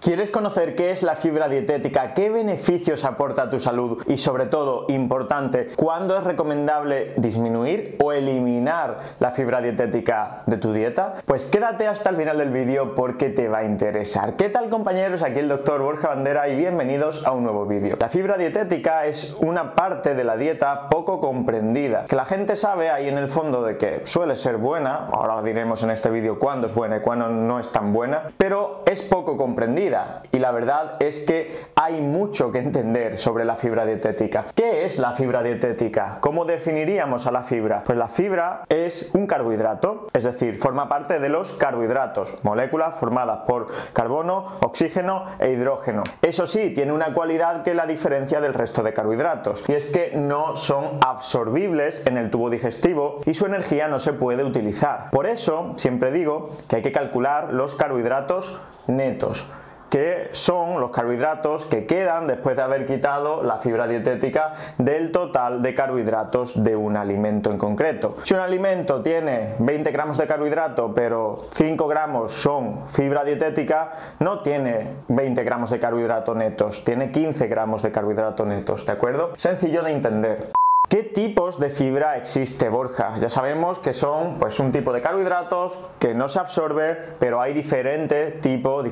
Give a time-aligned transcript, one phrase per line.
[0.00, 2.14] ¿Quieres conocer qué es la fibra dietética?
[2.14, 4.02] ¿Qué beneficios aporta a tu salud?
[4.06, 10.72] Y sobre todo, importante, ¿cuándo es recomendable disminuir o eliminar la fibra dietética de tu
[10.72, 11.16] dieta?
[11.26, 14.36] Pues quédate hasta el final del vídeo porque te va a interesar.
[14.36, 15.22] ¿Qué tal compañeros?
[15.22, 17.98] Aquí el doctor Borja Bandera y bienvenidos a un nuevo vídeo.
[18.00, 22.88] La fibra dietética es una parte de la dieta poco comprendida, que la gente sabe
[22.88, 26.68] ahí en el fondo de que suele ser buena, ahora diremos en este vídeo cuándo
[26.68, 29.89] es buena y cuándo no es tan buena, pero es poco comprendida
[30.32, 34.46] y la verdad es que hay mucho que entender sobre la fibra dietética.
[34.54, 36.18] ¿Qué es la fibra dietética?
[36.20, 37.82] ¿Cómo definiríamos a la fibra?
[37.84, 43.40] Pues la fibra es un carbohidrato, es decir, forma parte de los carbohidratos, moléculas formadas
[43.46, 46.02] por carbono, oxígeno e hidrógeno.
[46.22, 50.12] Eso sí, tiene una cualidad que la diferencia del resto de carbohidratos y es que
[50.14, 55.10] no son absorbibles en el tubo digestivo y su energía no se puede utilizar.
[55.10, 59.50] Por eso siempre digo que hay que calcular los carbohidratos netos
[59.90, 65.62] que son los carbohidratos que quedan después de haber quitado la fibra dietética del total
[65.62, 68.16] de carbohidratos de un alimento en concreto.
[68.24, 74.40] Si un alimento tiene 20 gramos de carbohidrato pero 5 gramos son fibra dietética, no
[74.40, 79.32] tiene 20 gramos de carbohidrato netos, tiene 15 gramos de carbohidrato netos, ¿de acuerdo?
[79.36, 80.59] Sencillo de entender.
[80.90, 83.16] ¿Qué tipos de fibra existe, Borja?
[83.20, 87.54] Ya sabemos que son pues, un tipo de carbohidratos que no se absorbe, pero hay
[87.54, 88.82] diferentes tipos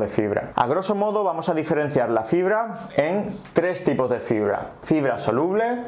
[0.00, 0.52] de fibra.
[0.54, 4.70] A grosso modo vamos a diferenciar la fibra en tres tipos de fibra.
[4.82, 5.82] Fibra soluble,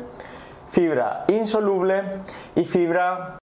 [0.71, 2.03] fibra insoluble
[2.55, 3.39] y fibra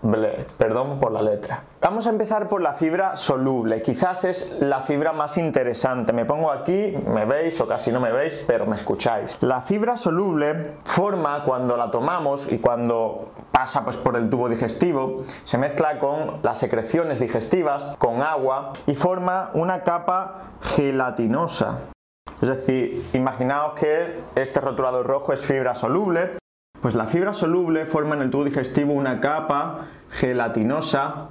[0.00, 1.62] fermentable perdón por la letra.
[1.80, 6.12] Vamos a empezar por la fibra soluble, quizás es la fibra más interesante.
[6.12, 9.36] Me pongo aquí, me veis o casi no me veis, pero me escucháis.
[9.42, 15.18] La fibra soluble forma cuando la tomamos y cuando pasa pues, por el tubo digestivo,
[15.44, 21.78] se mezcla con las secreciones digestivas, con agua y forma una capa gelatinosa.
[22.40, 26.38] Es decir, imaginaos que este rotulador rojo es fibra soluble
[26.80, 31.30] pues la fibra soluble forma en el tubo digestivo una capa gelatinosa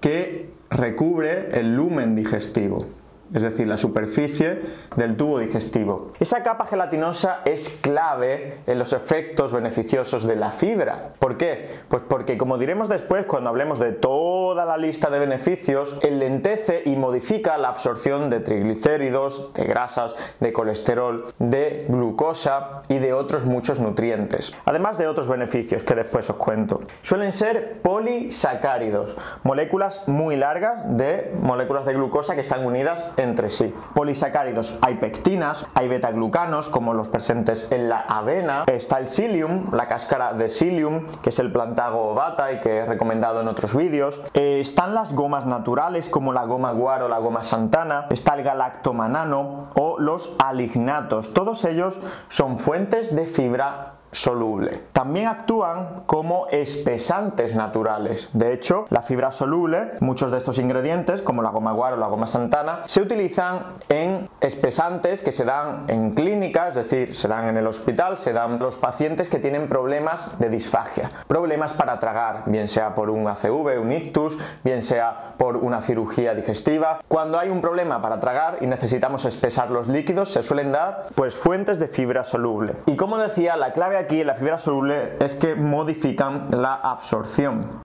[0.00, 2.86] que recubre el lumen digestivo
[3.34, 4.60] es decir, la superficie
[4.96, 6.08] del tubo digestivo.
[6.20, 11.12] Esa capa gelatinosa es clave en los efectos beneficiosos de la fibra.
[11.18, 11.80] ¿Por qué?
[11.88, 16.96] Pues porque, como diremos después cuando hablemos de toda la lista de beneficios, enlentece y
[16.96, 23.80] modifica la absorción de triglicéridos, de grasas, de colesterol, de glucosa y de otros muchos
[23.80, 24.54] nutrientes.
[24.64, 26.80] Además de otros beneficios que después os cuento.
[27.02, 33.74] Suelen ser polisacáridos, moléculas muy largas de moléculas de glucosa que están unidas entre sí.
[33.94, 39.88] Polisacáridos, hay pectinas, hay betaglucanos como los presentes en la avena, está el psyllium, la
[39.88, 44.20] cáscara de psyllium, que es el plantago ovata y que he recomendado en otros vídeos.
[44.34, 48.42] Eh, están las gomas naturales como la goma guar o la goma santana, está el
[48.42, 51.32] galactomanano o los alignatos.
[51.32, 54.78] Todos ellos son fuentes de fibra soluble.
[54.92, 58.28] También actúan como espesantes naturales.
[58.34, 62.06] De hecho, la fibra soluble, muchos de estos ingredientes, como la goma guar o la
[62.06, 67.48] goma santana, se utilizan en espesantes que se dan en clínicas, es decir, se dan
[67.48, 72.44] en el hospital, se dan los pacientes que tienen problemas de disfagia, problemas para tragar,
[72.46, 77.00] bien sea por un ACV, un ictus, bien sea por una cirugía digestiva.
[77.08, 81.34] Cuando hay un problema para tragar y necesitamos espesar los líquidos, se suelen dar pues
[81.34, 82.74] fuentes de fibra soluble.
[82.86, 87.82] Y como decía, la clave aquí la fibra soluble es que modifican la absorción.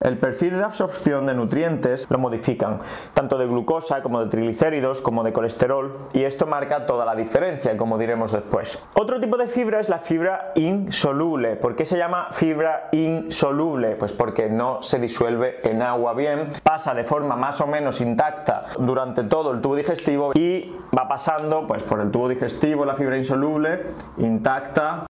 [0.00, 2.78] El perfil de absorción de nutrientes lo modifican,
[3.14, 7.76] tanto de glucosa como de triglicéridos, como de colesterol, y esto marca toda la diferencia,
[7.76, 8.80] como diremos después.
[8.94, 11.56] Otro tipo de fibra es la fibra insoluble.
[11.56, 13.96] ¿Por qué se llama fibra insoluble?
[13.96, 18.66] Pues porque no se disuelve en agua bien, pasa de forma más o menos intacta
[18.78, 23.18] durante todo el tubo digestivo y va pasando pues por el tubo digestivo la fibra
[23.18, 23.86] insoluble
[24.18, 25.07] intacta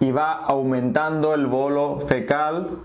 [0.00, 2.80] y va aumentando el bolo fecal,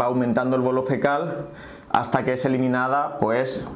[0.00, 1.48] va aumentando el bolo fecal
[1.90, 3.66] hasta que es eliminada pues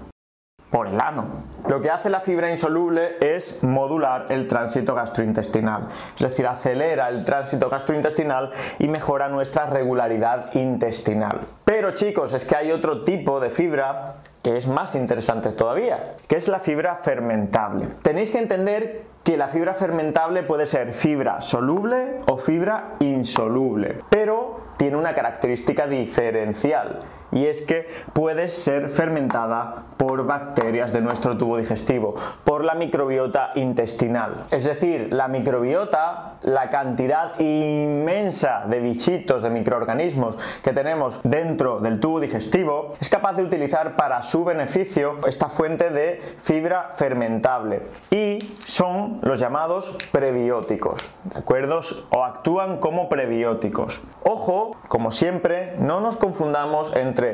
[0.71, 1.45] por el ano.
[1.69, 7.25] Lo que hace la fibra insoluble es modular el tránsito gastrointestinal, es decir, acelera el
[7.25, 11.41] tránsito gastrointestinal y mejora nuestra regularidad intestinal.
[11.65, 16.37] Pero chicos, es que hay otro tipo de fibra que es más interesante todavía, que
[16.37, 17.89] es la fibra fermentable.
[18.03, 24.61] Tenéis que entender que la fibra fermentable puede ser fibra soluble o fibra insoluble, pero
[24.77, 27.01] tiene una característica diferencial
[27.33, 32.15] y es que puede ser fermentada por bacterias de nuestro tubo digestivo,
[32.45, 34.45] por la microbiota intestinal.
[34.51, 42.01] Es decir, la microbiota, la cantidad inmensa de bichitos, de microorganismos que tenemos dentro del
[42.01, 48.39] tubo digestivo, es capaz de utilizar para su beneficio esta fuente de fibra fermentable y
[48.65, 51.81] son los llamados prebióticos, ¿de acuerdo?
[52.11, 54.01] O actúan como prebióticos.
[54.23, 57.26] Ojo, como siempre, no nos confundamos entre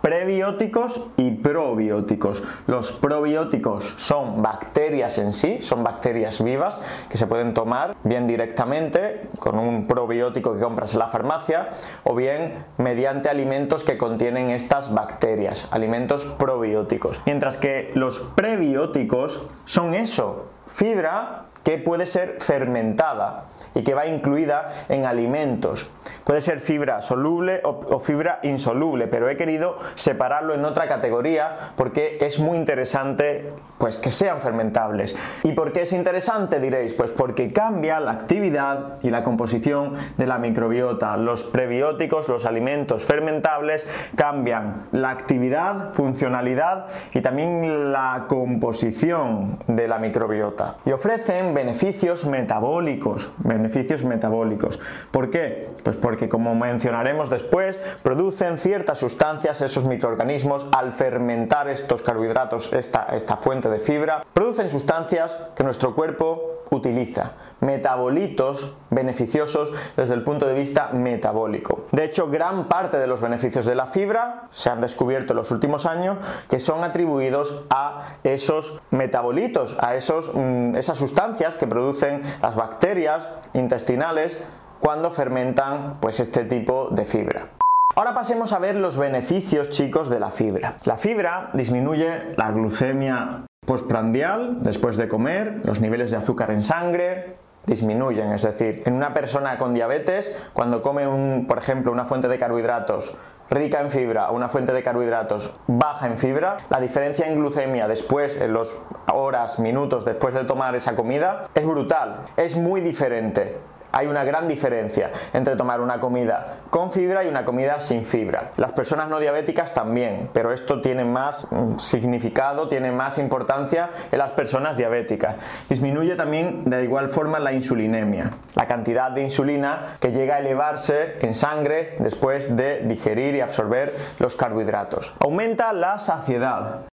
[0.00, 2.42] prebióticos y probióticos.
[2.66, 9.28] Los probióticos son bacterias en sí, son bacterias vivas que se pueden tomar bien directamente
[9.38, 11.68] con un probiótico que compras en la farmacia
[12.04, 17.20] o bien mediante alimentos que contienen estas bacterias, alimentos probióticos.
[17.26, 23.44] Mientras que los prebióticos son eso, fibra que puede ser fermentada
[23.74, 25.90] y que va incluida en alimentos.
[26.24, 32.18] Puede ser fibra soluble o, fibra insoluble, pero he querido separarlo en otra categoría porque
[32.20, 35.16] es muy interesante pues que sean fermentables.
[35.42, 36.94] ¿Y por qué es interesante diréis?
[36.94, 41.16] Pues porque cambia la actividad y la composición de la microbiota.
[41.16, 43.86] Los prebióticos, los alimentos fermentables
[44.16, 53.32] cambian la actividad, funcionalidad y también la composición de la microbiota y ofrecen beneficios metabólicos,
[53.60, 54.80] beneficios metabólicos.
[55.10, 55.66] ¿Por qué?
[55.82, 63.06] Pues porque como mencionaremos después, producen ciertas sustancias esos microorganismos al fermentar estos carbohidratos, esta,
[63.12, 70.46] esta fuente de fibra, producen sustancias que nuestro cuerpo utiliza, metabolitos beneficiosos desde el punto
[70.46, 71.84] de vista metabólico.
[71.92, 75.50] De hecho, gran parte de los beneficios de la fibra se han descubierto en los
[75.50, 76.18] últimos años
[76.48, 83.26] que son atribuidos a esos metabolitos, a esos, mm, esas sustancias que producen las bacterias
[83.54, 84.42] intestinales
[84.80, 87.48] cuando fermentan pues este tipo de fibra.
[87.96, 90.76] Ahora pasemos a ver los beneficios chicos de la fibra.
[90.84, 97.36] La fibra disminuye la glucemia postprandial después de comer, los niveles de azúcar en sangre
[97.66, 102.28] disminuyen, es decir, en una persona con diabetes cuando come un, por ejemplo, una fuente
[102.28, 103.16] de carbohidratos
[103.50, 108.40] rica en fibra una fuente de carbohidratos baja en fibra, la diferencia en glucemia después,
[108.40, 108.80] en los
[109.12, 113.58] horas, minutos después de tomar esa comida, es brutal, es muy diferente
[113.92, 118.52] hay una gran diferencia entre tomar una comida con fibra y una comida sin fibra.
[118.56, 124.18] Las personas no diabéticas también, pero esto tiene más mm, significado, tiene más importancia en
[124.18, 125.36] las personas diabéticas.
[125.68, 131.16] Disminuye también de igual forma la insulinemia, la cantidad de insulina que llega a elevarse
[131.20, 135.14] en sangre después de digerir y absorber los carbohidratos.
[135.20, 136.89] Aumenta la saciedad.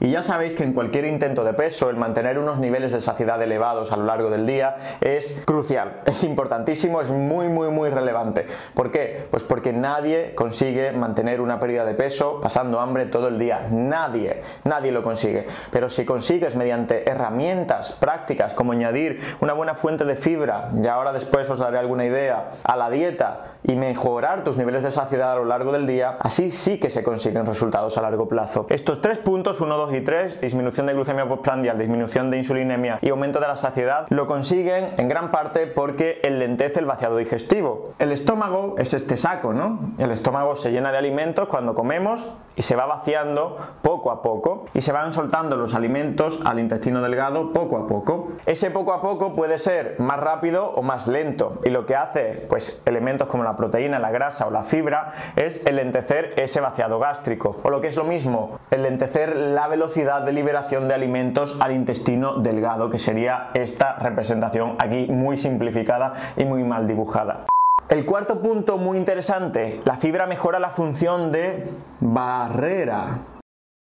[0.00, 3.40] Y ya sabéis que en cualquier intento de peso el mantener unos niveles de saciedad
[3.42, 8.46] elevados a lo largo del día es crucial, es importantísimo, es muy muy muy relevante.
[8.74, 9.26] ¿Por qué?
[9.30, 13.66] Pues porque nadie consigue mantener una pérdida de peso pasando hambre todo el día.
[13.70, 15.46] Nadie, nadie lo consigue.
[15.70, 21.12] Pero si consigues mediante herramientas prácticas como añadir una buena fuente de fibra, y ahora
[21.12, 25.36] después os daré alguna idea, a la dieta y mejorar tus niveles de saciedad a
[25.36, 28.66] lo largo del día, así sí que se consiguen resultados a largo plazo.
[28.70, 33.10] Estos tres puntos, uno, dos y 3, disminución de glucemia postprandial, disminución de insulinemia y
[33.10, 37.90] aumento de la saciedad, lo consiguen en gran parte porque enlentece el vaciado digestivo.
[37.98, 39.92] El estómago es este saco, ¿no?
[39.98, 42.26] El estómago se llena de alimentos cuando comemos
[42.56, 47.02] y se va vaciando poco a poco y se van soltando los alimentos al intestino
[47.02, 48.32] delgado poco a poco.
[48.46, 52.46] Ese poco a poco puede ser más rápido o más lento y lo que hace
[52.48, 57.56] pues elementos como la proteína, la grasa o la fibra es enlentecer ese vaciado gástrico
[57.62, 61.72] o lo que es lo mismo, enlentecer la velocidad velocidad de liberación de alimentos al
[61.72, 67.46] intestino delgado, que sería esta representación aquí muy simplificada y muy mal dibujada.
[67.88, 71.66] El cuarto punto muy interesante, la fibra mejora la función de
[71.98, 73.20] barrera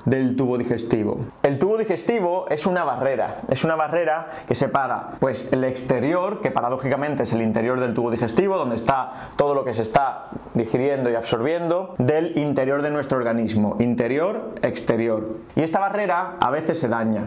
[0.05, 1.19] del tubo digestivo.
[1.43, 6.51] El tubo digestivo es una barrera, es una barrera que separa pues el exterior, que
[6.51, 11.09] paradójicamente es el interior del tubo digestivo, donde está todo lo que se está digiriendo
[11.09, 15.37] y absorbiendo, del interior de nuestro organismo, interior, exterior.
[15.55, 17.25] Y esta barrera a veces se daña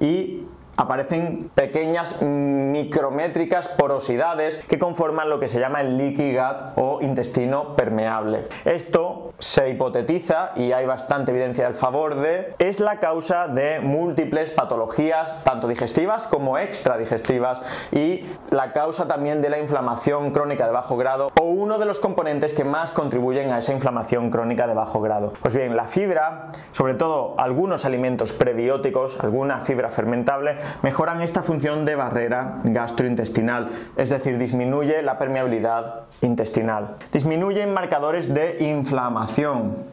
[0.00, 6.98] y aparecen pequeñas micrométricas porosidades que conforman lo que se llama el leaky gut o
[7.02, 8.48] intestino permeable.
[8.64, 14.50] Esto se hipotetiza y hay bastante evidencia al favor de es la causa de múltiples
[14.50, 17.60] patologías tanto digestivas como extradigestivas
[17.90, 21.98] y la causa también de la inflamación crónica de bajo grado o uno de los
[21.98, 25.32] componentes que más contribuyen a esa inflamación crónica de bajo grado.
[25.42, 31.84] Pues bien, la fibra, sobre todo algunos alimentos prebióticos, alguna fibra fermentable, mejoran esta función
[31.84, 36.96] de barrera gastrointestinal, es decir, disminuye la permeabilidad intestinal.
[37.12, 39.92] Disminuyen marcadores de inflamación,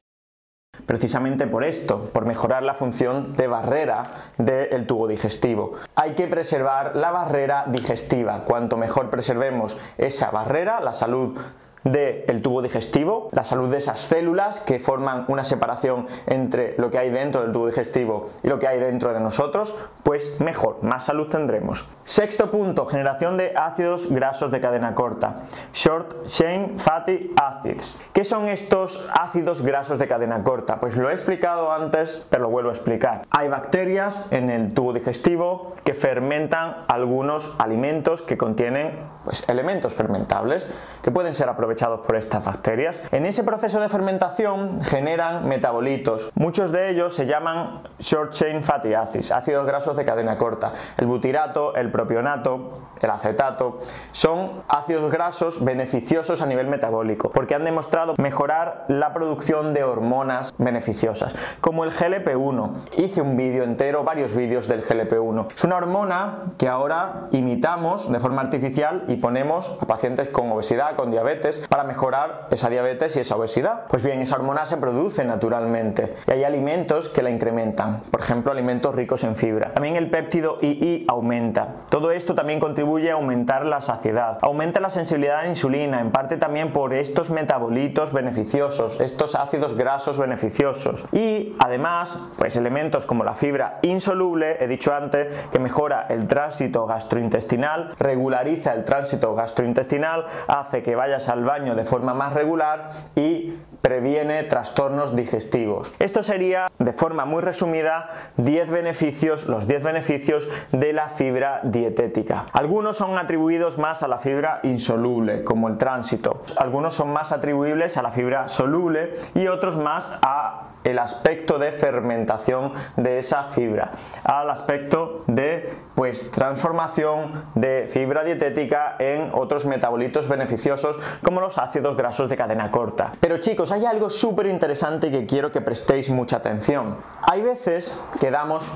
[0.85, 4.03] precisamente por esto, por mejorar la función de barrera
[4.37, 5.75] del tubo digestivo.
[5.95, 8.43] Hay que preservar la barrera digestiva.
[8.45, 11.37] Cuanto mejor preservemos esa barrera, la salud
[11.83, 16.97] del tubo digestivo, la salud de esas células que forman una separación entre lo que
[16.97, 21.05] hay dentro del tubo digestivo y lo que hay dentro de nosotros, pues mejor, más
[21.05, 21.87] salud tendremos.
[22.03, 25.41] Sexto punto, generación de ácidos grasos de cadena corta,
[25.73, 27.97] short chain fatty acids.
[28.13, 30.79] ¿Qué son estos ácidos grasos de cadena corta?
[30.79, 33.21] Pues lo he explicado antes, pero lo vuelvo a explicar.
[33.29, 40.67] Hay bacterias en el tubo digestivo que fermentan algunos alimentos que contienen pues, elementos fermentables
[41.03, 42.99] que pueden ser aprovechados por estas bacterias.
[43.11, 46.31] En ese proceso de fermentación generan metabolitos.
[46.33, 50.73] Muchos de ellos se llaman short chain fatty acids, ácidos grasos de cadena corta.
[50.97, 53.77] El butirato, el propionato, el acetato,
[54.13, 60.55] son ácidos grasos beneficiosos a nivel metabólico porque han demostrado mejorar la producción de hormonas
[60.57, 62.71] beneficiosas, como el GLP-1.
[62.97, 65.53] Hice un vídeo entero, varios vídeos del GLP-1.
[65.55, 70.95] Es una hormona que ahora imitamos de forma artificial y ponemos a pacientes con obesidad,
[70.95, 73.85] con diabetes, para mejorar esa diabetes y esa obesidad.
[73.87, 78.51] Pues bien, esa hormona se produce naturalmente y hay alimentos que la incrementan, por ejemplo,
[78.51, 79.73] alimentos ricos en fibra.
[79.73, 81.75] También el péptido II aumenta.
[81.89, 86.11] Todo esto también contribuye a aumentar la saciedad, aumenta la sensibilidad a la insulina, en
[86.11, 91.05] parte también por estos metabolitos beneficiosos, estos ácidos grasos beneficiosos.
[91.11, 96.85] Y además, pues elementos como la fibra insoluble, he dicho antes, que mejora el tránsito
[96.85, 103.57] gastrointestinal, regulariza el tránsito gastrointestinal, hace que vayas al baño de forma más regular y
[103.81, 105.91] previene trastornos digestivos.
[105.99, 112.45] Esto sería, de forma muy resumida, 10 beneficios, los 10 beneficios de la fibra dietética.
[112.53, 116.43] Algunos son atribuidos más a la fibra insoluble, como el tránsito.
[116.57, 121.71] Algunos son más atribuibles a la fibra soluble y otros más a el aspecto de
[121.71, 123.91] fermentación de esa fibra,
[124.23, 131.97] al aspecto de pues transformación de fibra dietética en otros metabolitos beneficiosos como los ácidos
[131.97, 133.11] grasos de cadena corta.
[133.19, 136.97] Pero chicos, hay algo súper interesante que quiero que prestéis mucha atención.
[137.21, 138.69] Hay veces que damos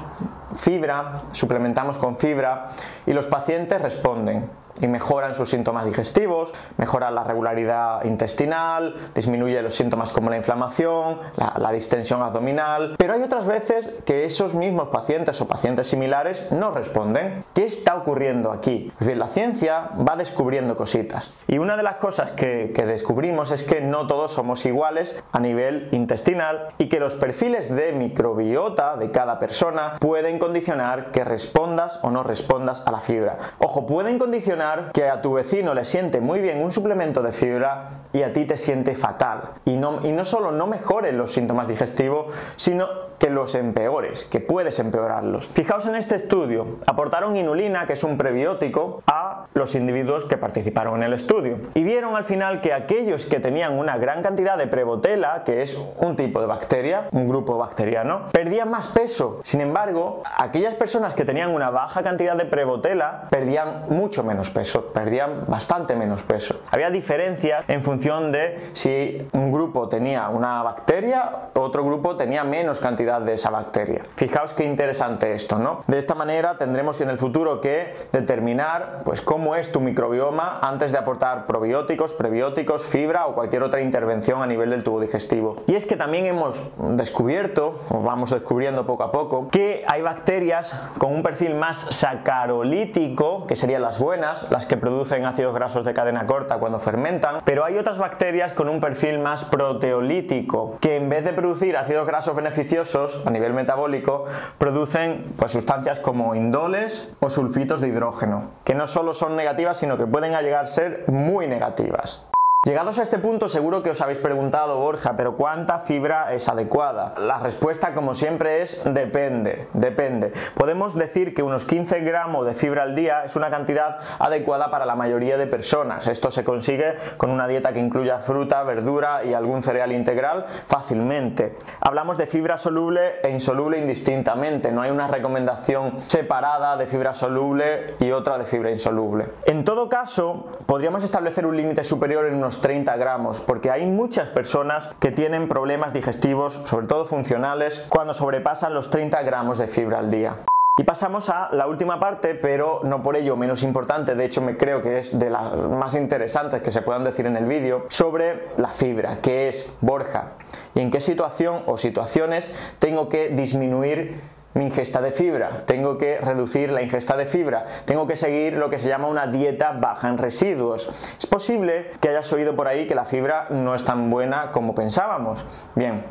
[0.55, 2.67] fibra, suplementamos con fibra
[3.05, 9.75] y los pacientes responden y mejoran sus síntomas digestivos, mejora la regularidad intestinal, disminuye los
[9.75, 15.41] síntomas como la inflamación, la, distensión abdominal, pero hay otras veces que esos mismos pacientes
[15.41, 17.43] o pacientes similares no responden.
[17.55, 18.91] ¿Qué está ocurriendo aquí?
[18.99, 23.81] La ciencia va descubriendo cositas y una de las cosas que, que descubrimos es que
[23.81, 29.39] no todos somos iguales a nivel intestinal y que los perfiles de microbiota de cada
[29.39, 33.37] persona pueden condicionar que respondas o no respondas a la fibra.
[33.59, 34.62] Ojo, pueden condicionar
[34.93, 38.45] que a tu vecino le siente muy bien un suplemento de fibra y a ti
[38.45, 39.41] te siente fatal.
[39.65, 42.87] Y no, y no solo no mejoren los síntomas digestivos, sino
[43.19, 45.47] que los empeores, que puedes empeorarlos.
[45.47, 50.97] Fijaos en este estudio, aportaron inulina, que es un prebiótico, a los individuos que participaron
[50.97, 51.57] en el estudio.
[51.73, 55.77] Y vieron al final que aquellos que tenían una gran cantidad de prebotela, que es
[55.97, 59.39] un tipo de bacteria, un grupo bacteriano, perdían más peso.
[59.43, 64.85] Sin embargo, aquellas personas que tenían una baja cantidad de prebotela perdían mucho menos peso,
[64.93, 66.61] perdían bastante menos peso.
[66.71, 72.79] Había diferencias en función de si un grupo tenía una bacteria, otro grupo tenía menos
[72.79, 74.03] cantidad de esa bacteria.
[74.15, 75.81] Fijaos qué interesante esto, ¿no?
[75.87, 80.91] De esta manera tendremos en el futuro que determinar pues cómo es tu microbioma antes
[80.91, 85.55] de aportar probióticos, prebióticos, fibra o cualquier otra intervención a nivel del tubo digestivo.
[85.67, 86.57] Y es que también hemos
[86.95, 93.47] descubierto, o vamos descubriendo poco a poco, que hay bacterias con un perfil más sacarolítico,
[93.47, 97.63] que serían las buenas, las que producen ácidos grasos de cadena corta cuando fermentan, pero
[97.63, 102.35] hay otras bacterias con un perfil más proteolítico, que en vez de producir ácidos grasos
[102.35, 104.25] beneficiosos, a nivel metabólico
[104.57, 109.97] producen pues, sustancias como indoles o sulfitos de hidrógeno, que no solo son negativas, sino
[109.97, 112.32] que pueden llegar a ser muy negativas.
[112.65, 117.13] Llegados a este punto seguro que os habéis preguntado, Borja, pero ¿cuánta fibra es adecuada?
[117.17, 120.31] La respuesta como siempre es depende, depende.
[120.55, 124.85] Podemos decir que unos 15 gramos de fibra al día es una cantidad adecuada para
[124.85, 126.07] la mayoría de personas.
[126.07, 131.57] Esto se consigue con una dieta que incluya fruta, verdura y algún cereal integral fácilmente.
[131.81, 137.95] Hablamos de fibra soluble e insoluble indistintamente, no hay una recomendación separada de fibra soluble
[137.99, 139.25] y otra de fibra insoluble.
[139.47, 144.29] En todo caso, podríamos establecer un límite superior en unos 30 gramos, porque hay muchas
[144.29, 149.99] personas que tienen problemas digestivos, sobre todo funcionales, cuando sobrepasan los 30 gramos de fibra
[149.99, 150.37] al día.
[150.75, 154.57] Y pasamos a la última parte, pero no por ello menos importante, de hecho me
[154.57, 158.47] creo que es de las más interesantes que se puedan decir en el vídeo, sobre
[158.57, 160.31] la fibra, que es Borja,
[160.73, 164.19] y en qué situación o situaciones tengo que disminuir
[164.53, 168.69] mi ingesta de fibra, tengo que reducir la ingesta de fibra, tengo que seguir lo
[168.69, 170.89] que se llama una dieta baja en residuos.
[171.19, 174.75] Es posible que hayas oído por ahí que la fibra no es tan buena como
[174.75, 175.43] pensábamos.
[175.75, 176.03] Bien,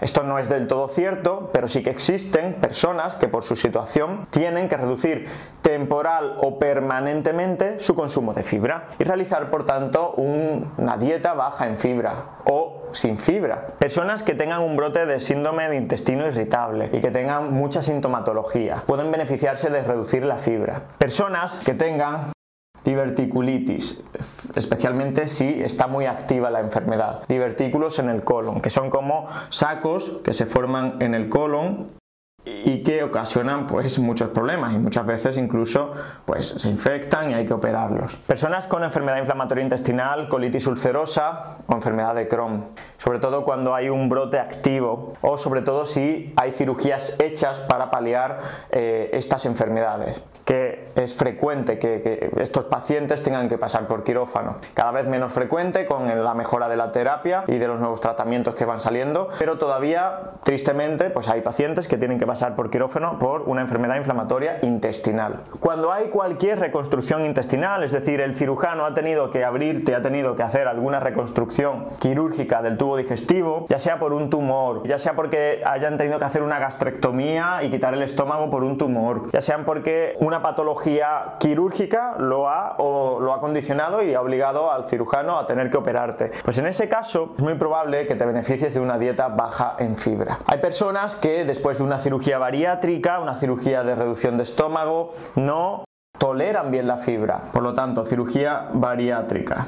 [0.00, 4.26] esto no es del todo cierto, pero sí que existen personas que por su situación
[4.30, 5.28] tienen que reducir
[5.62, 11.78] temporal o permanentemente su consumo de fibra y realizar por tanto una dieta baja en
[11.78, 13.66] fibra o sin fibra.
[13.78, 18.84] Personas que tengan un brote de síndrome de intestino irritable y que tengan mucha sintomatología
[18.86, 20.82] pueden beneficiarse de reducir la fibra.
[20.98, 22.32] Personas que tengan
[22.84, 24.02] Diverticulitis,
[24.54, 27.22] especialmente si está muy activa la enfermedad.
[27.28, 32.00] Divertículos en el colon, que son como sacos que se forman en el colon
[32.44, 35.92] y que ocasionan pues muchos problemas y muchas veces incluso
[36.24, 38.16] pues se infectan y hay que operarlos.
[38.16, 42.68] Personas con enfermedad inflamatoria intestinal, colitis ulcerosa o enfermedad de Crohn,
[42.98, 47.90] sobre todo cuando hay un brote activo o sobre todo si hay cirugías hechas para
[47.90, 54.56] paliar eh, estas enfermedades que es frecuente que, estos pacientes tengan que pasar por quirófano.
[54.74, 58.56] Cada vez menos frecuente con la mejora de la terapia y de los nuevos tratamientos
[58.56, 63.16] que van saliendo, pero todavía, tristemente, pues hay pacientes que tienen que pasar por quirófano
[63.20, 65.42] por una enfermedad inflamatoria intestinal.
[65.60, 70.34] Cuando hay cualquier reconstrucción intestinal, es decir, el cirujano ha tenido que abrirte, ha tenido
[70.34, 75.14] que hacer alguna reconstrucción quirúrgica del tubo digestivo, ya sea por un tumor, ya sea
[75.14, 79.40] porque hayan tenido que hacer una gastrectomía y quitar el estómago por un tumor, ya
[79.40, 84.84] sean porque una patología quirúrgica lo ha, o lo ha condicionado y ha obligado al
[84.84, 86.30] cirujano a tener que operarte.
[86.44, 89.96] Pues en ese caso es muy probable que te beneficies de una dieta baja en
[89.96, 90.38] fibra.
[90.46, 95.84] Hay personas que después de una cirugía bariátrica, una cirugía de reducción de estómago, no
[96.18, 97.42] toleran bien la fibra.
[97.52, 99.66] Por lo tanto, cirugía bariátrica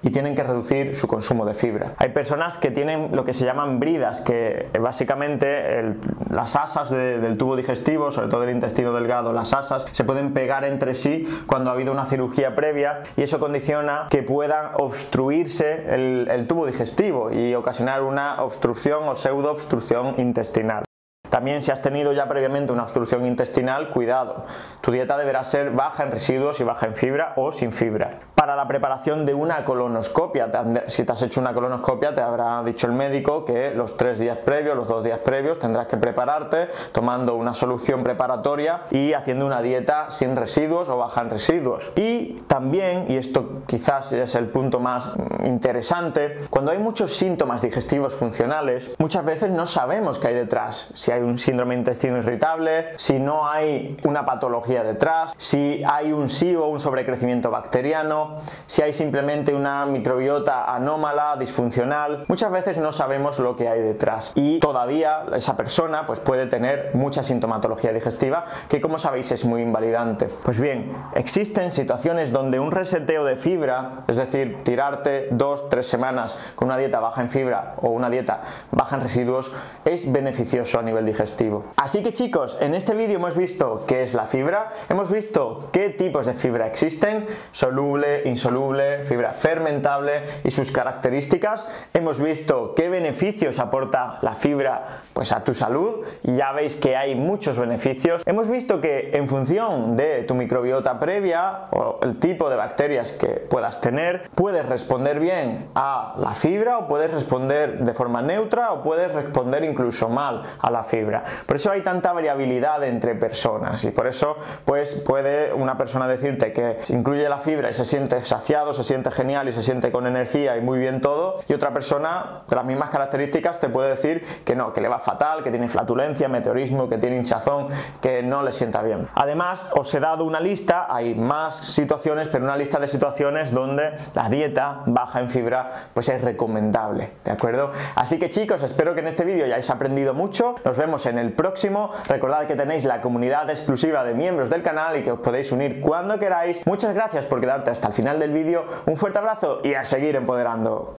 [0.00, 1.94] y tienen que reducir su consumo de fibra.
[1.96, 5.96] Hay personas que tienen lo que se llaman bridas, que básicamente
[6.30, 10.64] las asas del tubo digestivo, sobre todo el intestino delgado, las asas, se pueden pegar
[10.64, 16.28] entre sí cuando ha habido una cirugía previa y eso condiciona que pueda obstruirse el,
[16.30, 20.87] el tubo digestivo y ocasionar una obstrucción o pseudo obstrucción intestinal.
[21.30, 24.44] También si has tenido ya previamente una obstrucción intestinal, cuidado.
[24.80, 28.18] Tu dieta deberá ser baja en residuos y baja en fibra o sin fibra.
[28.34, 30.50] Para la preparación de una colonoscopia,
[30.88, 34.38] si te has hecho una colonoscopia, te habrá dicho el médico que los tres días
[34.38, 39.60] previos, los dos días previos, tendrás que prepararte tomando una solución preparatoria y haciendo una
[39.60, 41.90] dieta sin residuos o baja en residuos.
[41.96, 45.12] Y también, y esto quizás es el punto más
[45.44, 50.92] interesante, cuando hay muchos síntomas digestivos funcionales, muchas veces no sabemos qué hay detrás.
[51.24, 56.80] Un síndrome intestino irritable, si no hay una patología detrás, si hay un SIBO, un
[56.80, 62.24] sobrecrecimiento bacteriano, si hay simplemente una microbiota anómala, disfuncional.
[62.28, 66.90] Muchas veces no sabemos lo que hay detrás y todavía esa persona pues puede tener
[66.94, 70.28] mucha sintomatología digestiva que como sabéis es muy invalidante.
[70.44, 76.38] Pues bien, existen situaciones donde un reseteo de fibra, es decir, tirarte dos, tres semanas
[76.54, 79.52] con una dieta baja en fibra o una dieta baja en residuos,
[79.84, 81.64] es beneficioso a nivel digestivo.
[81.76, 85.90] Así que chicos, en este vídeo hemos visto qué es la fibra, hemos visto qué
[85.90, 93.58] tipos de fibra existen, soluble, insoluble, fibra fermentable y sus características, hemos visto qué beneficios
[93.58, 98.22] aporta la fibra pues a tu salud y ya veis que hay muchos beneficios.
[98.26, 103.28] Hemos visto que en función de tu microbiota previa o el tipo de bacterias que
[103.28, 108.82] puedas tener, puedes responder bien a la fibra o puedes responder de forma neutra o
[108.82, 110.97] puedes responder incluso mal a la fibra.
[111.46, 116.52] Por eso hay tanta variabilidad entre personas y por eso pues puede una persona decirte
[116.52, 120.06] que incluye la fibra y se siente saciado, se siente genial y se siente con
[120.06, 124.24] energía y muy bien todo, y otra persona de las mismas características te puede decir
[124.44, 127.68] que no, que le va fatal, que tiene flatulencia, meteorismo, que tiene hinchazón,
[128.00, 129.06] que no le sienta bien.
[129.14, 133.96] Además, os he dado una lista, hay más situaciones, pero una lista de situaciones donde
[134.14, 137.72] la dieta baja en fibra pues es recomendable, ¿de acuerdo?
[137.94, 141.32] Así que chicos, espero que en este vídeo hayáis aprendido mucho, nos vemos en el
[141.32, 145.52] próximo, recordad que tenéis la comunidad exclusiva de miembros del canal y que os podéis
[145.52, 146.66] unir cuando queráis.
[146.66, 150.16] Muchas gracias por quedarte hasta el final del vídeo, un fuerte abrazo y a seguir
[150.16, 150.96] empoderando.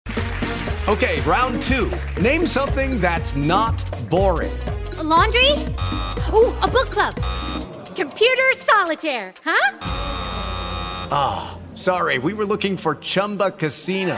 [0.87, 1.89] Okay, round two.
[2.21, 3.75] Name something that's not
[4.09, 4.51] boring.
[5.03, 5.51] laundry?
[6.33, 7.15] Ooh, a book club.
[7.95, 9.77] Computer solitaire, huh?
[11.11, 14.17] Ah, oh, sorry, we were looking for Chumba Casino.